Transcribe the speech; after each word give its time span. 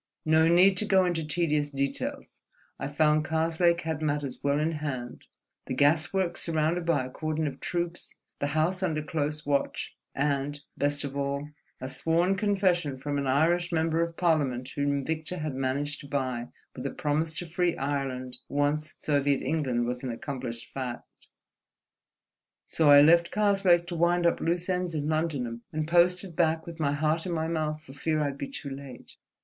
No 0.25 0.47
need 0.47 0.77
to 0.77 0.85
go 0.85 1.05
into 1.05 1.23
tedious 1.23 1.69
details; 1.69 2.39
I 2.79 2.87
found 2.87 3.23
Karslake 3.23 3.81
had 3.81 4.01
matters 4.01 4.39
well 4.43 4.59
in 4.59 4.71
hand: 4.71 5.25
the 5.67 5.75
gas 5.75 6.11
works 6.11 6.41
surrounded 6.41 6.87
by 6.87 7.05
a 7.05 7.09
cordon 7.11 7.45
of 7.45 7.59
troops, 7.59 8.17
the 8.39 8.47
house 8.57 8.81
under 8.81 9.03
close 9.03 9.45
watch, 9.45 9.95
and—best 10.15 11.03
of 11.03 11.15
all—a 11.15 11.87
sworn 11.87 12.35
confession 12.35 12.97
from 12.97 13.19
an 13.19 13.27
Irish 13.27 13.71
Member 13.71 14.01
of 14.01 14.17
Parliament 14.17 14.69
whom 14.69 15.05
Victor 15.05 15.37
had 15.37 15.53
managed 15.53 15.99
to 15.99 16.07
buy 16.07 16.47
with 16.75 16.87
a 16.87 16.89
promise 16.89 17.37
to 17.37 17.45
free 17.45 17.77
Ireland 17.77 18.39
once 18.49 18.95
Soviet 18.97 19.43
England 19.43 19.85
was 19.85 20.01
an 20.01 20.11
accomplished 20.11 20.73
fact. 20.73 21.27
So 22.65 22.89
I 22.89 23.01
left 23.01 23.29
Karslake 23.29 23.85
to 23.85 23.95
wind 23.95 24.25
up 24.25 24.39
loose 24.41 24.67
ends 24.67 24.95
in 24.95 25.07
London, 25.07 25.61
and 25.71 25.87
posted 25.87 26.35
back 26.35 26.65
with 26.65 26.79
my 26.79 26.93
heart 26.93 27.27
in 27.27 27.31
my 27.33 27.47
mouth 27.47 27.83
for 27.83 27.93
fear 27.93 28.19
I'd 28.23 28.39
be 28.39 28.47
too 28.49 28.71
late." 28.71 29.17